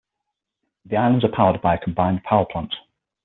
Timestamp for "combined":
1.77-2.23